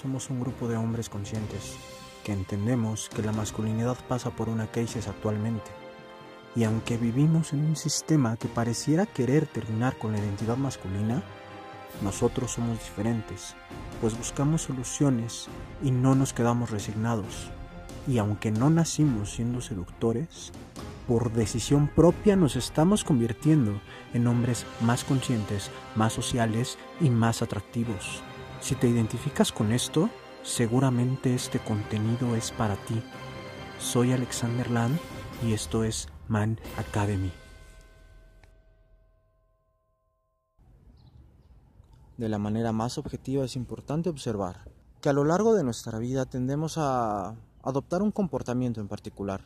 [0.00, 1.74] somos un grupo de hombres conscientes
[2.24, 5.70] que entendemos que la masculinidad pasa por una crisis actualmente.
[6.54, 11.22] Y aunque vivimos en un sistema que pareciera querer terminar con la identidad masculina,
[12.02, 13.56] nosotros somos diferentes,
[14.00, 15.48] pues buscamos soluciones
[15.82, 17.50] y no nos quedamos resignados.
[18.06, 20.52] Y aunque no nacimos siendo seductores,
[21.06, 23.80] por decisión propia nos estamos convirtiendo
[24.14, 28.22] en hombres más conscientes, más sociales y más atractivos.
[28.60, 30.10] Si te identificas con esto,
[30.42, 33.00] seguramente este contenido es para ti.
[33.78, 34.98] Soy Alexander Land
[35.42, 37.30] y esto es Man Academy.
[42.16, 44.68] De la manera más objetiva es importante observar
[45.00, 49.44] que a lo largo de nuestra vida tendemos a adoptar un comportamiento en particular.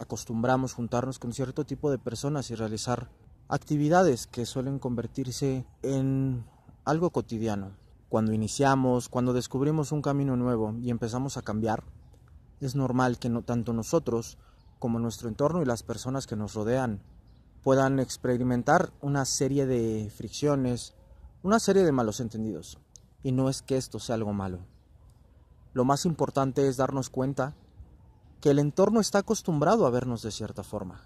[0.00, 3.10] Acostumbramos juntarnos con cierto tipo de personas y realizar
[3.48, 6.44] actividades que suelen convertirse en
[6.86, 7.87] algo cotidiano.
[8.08, 11.84] Cuando iniciamos, cuando descubrimos un camino nuevo y empezamos a cambiar,
[12.60, 14.38] es normal que no tanto nosotros
[14.78, 17.02] como nuestro entorno y las personas que nos rodean
[17.62, 20.94] puedan experimentar una serie de fricciones,
[21.42, 22.78] una serie de malos entendidos.
[23.22, 24.60] Y no es que esto sea algo malo.
[25.74, 27.54] Lo más importante es darnos cuenta
[28.40, 31.02] que el entorno está acostumbrado a vernos de cierta forma.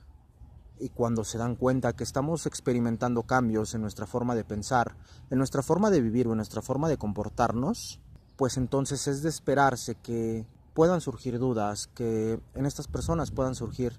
[0.82, 4.96] Y cuando se dan cuenta que estamos experimentando cambios en nuestra forma de pensar,
[5.30, 8.00] en nuestra forma de vivir o en nuestra forma de comportarnos,
[8.34, 10.44] pues entonces es de esperarse que
[10.74, 13.92] puedan surgir dudas, que en estas personas puedan surgir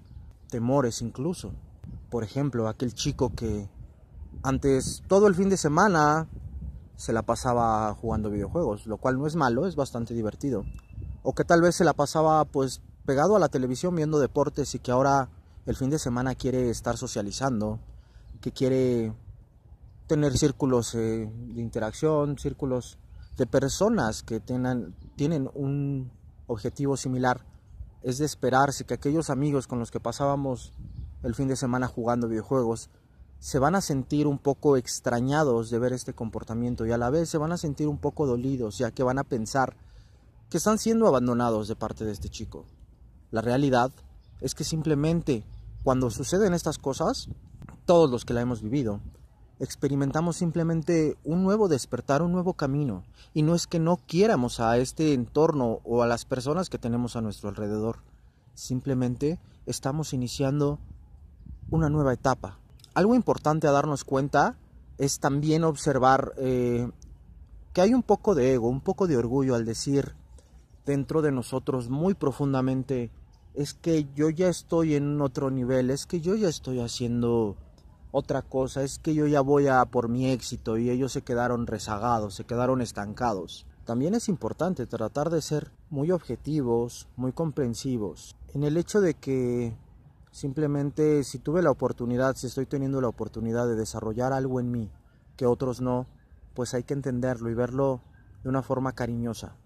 [0.50, 1.52] temores incluso.
[2.10, 3.66] Por ejemplo, aquel chico que
[4.42, 6.28] antes todo el fin de semana
[6.96, 10.66] se la pasaba jugando videojuegos, lo cual no es malo, es bastante divertido.
[11.22, 14.80] O que tal vez se la pasaba pues pegado a la televisión viendo deportes y
[14.80, 15.30] que ahora
[15.66, 17.78] el fin de semana quiere estar socializando,
[18.40, 19.12] que quiere
[20.06, 22.98] tener círculos eh, de interacción, círculos
[23.36, 26.10] de personas que tengan, tienen un
[26.46, 27.44] objetivo similar.
[28.02, 30.72] Es de esperarse que aquellos amigos con los que pasábamos
[31.22, 32.90] el fin de semana jugando videojuegos
[33.38, 37.28] se van a sentir un poco extrañados de ver este comportamiento y a la vez
[37.28, 39.76] se van a sentir un poco dolidos ya que van a pensar
[40.50, 42.66] que están siendo abandonados de parte de este chico.
[43.30, 43.90] La realidad
[44.40, 45.44] es que simplemente
[45.84, 47.28] cuando suceden estas cosas,
[47.84, 49.00] todos los que la hemos vivido,
[49.60, 53.04] experimentamos simplemente un nuevo despertar, un nuevo camino.
[53.34, 57.16] Y no es que no quieramos a este entorno o a las personas que tenemos
[57.16, 57.98] a nuestro alrededor.
[58.54, 60.78] Simplemente estamos iniciando
[61.70, 62.58] una nueva etapa.
[62.94, 64.56] Algo importante a darnos cuenta
[64.96, 66.88] es también observar eh,
[67.74, 70.14] que hay un poco de ego, un poco de orgullo al decir
[70.86, 73.10] dentro de nosotros muy profundamente
[73.54, 77.56] es que yo ya estoy en otro nivel, es que yo ya estoy haciendo
[78.10, 81.66] otra cosa, es que yo ya voy a por mi éxito y ellos se quedaron
[81.66, 83.66] rezagados, se quedaron estancados.
[83.84, 89.76] También es importante tratar de ser muy objetivos, muy comprensivos, en el hecho de que
[90.32, 94.90] simplemente si tuve la oportunidad, si estoy teniendo la oportunidad de desarrollar algo en mí
[95.36, 96.06] que otros no,
[96.54, 98.00] pues hay que entenderlo y verlo
[98.42, 99.56] de una forma cariñosa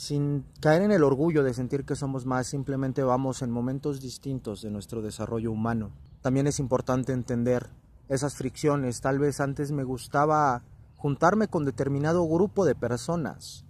[0.00, 4.62] sin caer en el orgullo de sentir que somos más, simplemente vamos en momentos distintos
[4.62, 5.90] de nuestro desarrollo humano.
[6.22, 7.68] También es importante entender
[8.08, 9.02] esas fricciones.
[9.02, 10.62] Tal vez antes me gustaba
[10.96, 13.66] juntarme con determinado grupo de personas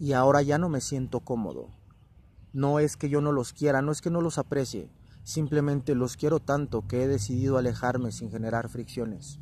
[0.00, 1.68] y ahora ya no me siento cómodo.
[2.52, 4.90] No es que yo no los quiera, no es que no los aprecie,
[5.22, 9.38] simplemente los quiero tanto que he decidido alejarme sin generar fricciones.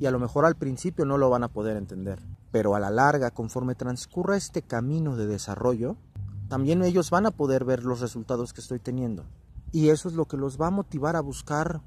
[0.00, 2.22] Y a lo mejor al principio no lo van a poder entender
[2.54, 5.96] pero a la larga, conforme transcurra este camino de desarrollo,
[6.48, 9.24] también ellos van a poder ver los resultados que estoy teniendo.
[9.72, 11.80] Y eso es lo que los va a motivar a buscar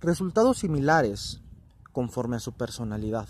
[0.00, 1.40] resultados similares
[1.92, 3.28] conforme a su personalidad.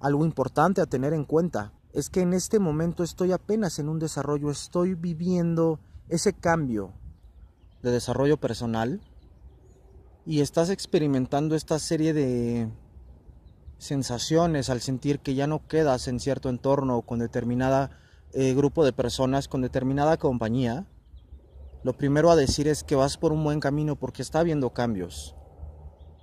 [0.00, 3.98] Algo importante a tener en cuenta es que en este momento estoy apenas en un
[3.98, 6.94] desarrollo, estoy viviendo ese cambio
[7.82, 9.02] de desarrollo personal
[10.24, 12.70] y estás experimentando esta serie de
[13.78, 17.90] sensaciones al sentir que ya no quedas en cierto entorno o con determinada
[18.32, 20.86] eh, grupo de personas, con determinada compañía,
[21.84, 25.34] lo primero a decir es que vas por un buen camino porque está habiendo cambios.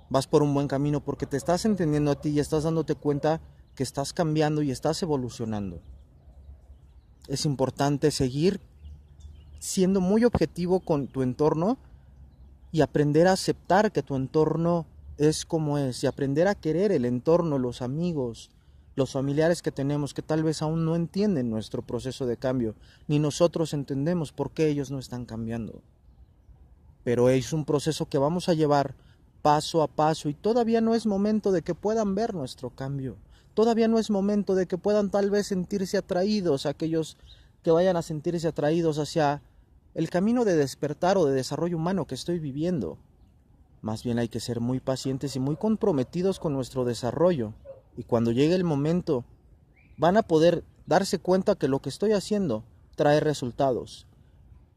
[0.08, 3.40] Vas por un buen camino porque te estás entendiendo a ti y estás dándote cuenta
[3.74, 5.82] que estás cambiando y estás evolucionando.
[7.26, 8.60] Es importante seguir
[9.58, 11.78] siendo muy objetivo con tu entorno
[12.70, 14.86] y aprender a aceptar que tu entorno
[15.18, 18.50] es como es y aprender a querer el entorno, los amigos,
[18.96, 22.74] los familiares que tenemos que tal vez aún no entienden nuestro proceso de cambio,
[23.08, 25.82] ni nosotros entendemos por qué ellos no están cambiando.
[27.04, 28.94] Pero es un proceso que vamos a llevar
[29.42, 33.16] paso a paso y todavía no es momento de que puedan ver nuestro cambio.
[33.54, 37.16] Todavía no es momento de que puedan tal vez sentirse atraídos, aquellos
[37.62, 39.42] que vayan a sentirse atraídos hacia
[39.94, 42.98] el camino de despertar o de desarrollo humano que estoy viviendo.
[43.82, 47.54] Más bien hay que ser muy pacientes y muy comprometidos con nuestro desarrollo.
[47.96, 49.24] Y cuando llegue el momento,
[49.96, 52.64] van a poder darse cuenta que lo que estoy haciendo
[52.94, 54.06] trae resultados.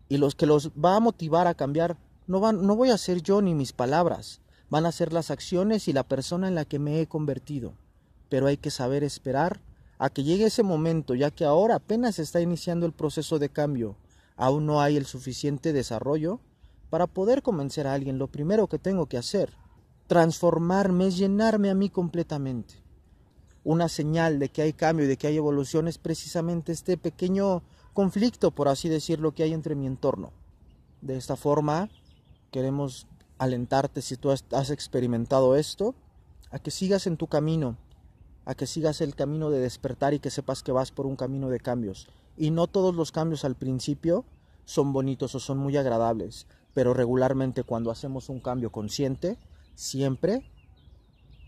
[0.07, 1.97] Y los que los va a motivar a cambiar
[2.27, 5.87] no, van, no voy a ser yo ni mis palabras, van a ser las acciones
[5.87, 7.73] y la persona en la que me he convertido.
[8.29, 9.61] Pero hay que saber esperar
[9.97, 13.95] a que llegue ese momento, ya que ahora apenas está iniciando el proceso de cambio,
[14.37, 16.39] aún no hay el suficiente desarrollo
[16.89, 18.17] para poder convencer a alguien.
[18.17, 19.53] Lo primero que tengo que hacer,
[20.07, 22.75] transformarme, es llenarme a mí completamente.
[23.63, 27.61] Una señal de que hay cambio y de que hay evolución es precisamente este pequeño
[27.93, 30.31] conflicto, por así decirlo, que hay entre mi entorno.
[31.01, 31.89] De esta forma,
[32.51, 33.07] queremos
[33.37, 35.95] alentarte si tú has experimentado esto,
[36.51, 37.77] a que sigas en tu camino,
[38.45, 41.49] a que sigas el camino de despertar y que sepas que vas por un camino
[41.49, 42.07] de cambios.
[42.37, 44.25] Y no todos los cambios al principio
[44.65, 49.37] son bonitos o son muy agradables, pero regularmente cuando hacemos un cambio consciente,
[49.75, 50.51] siempre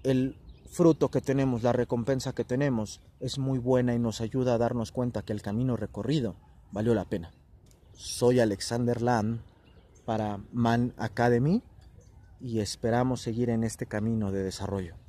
[0.04, 0.38] el
[0.72, 4.92] fruto que tenemos, la recompensa que tenemos, es muy buena y nos ayuda a darnos
[4.92, 6.36] cuenta que el camino recorrido
[6.72, 7.34] valió la pena.
[7.94, 9.42] Soy Alexander Lam
[10.06, 11.62] para Man Academy
[12.40, 15.01] y esperamos seguir en este camino de desarrollo.